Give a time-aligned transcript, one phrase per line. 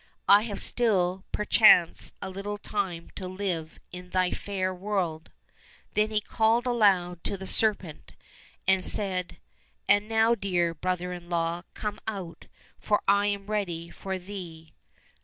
[0.27, 5.29] I have still, perchance, a little time to live in Thy fair world!"
[5.93, 8.13] Then he called aloud to the serpent
[8.67, 9.37] and said,"
[9.87, 12.47] And now, dear brother in law, come out,
[12.79, 14.73] for I am ready for thee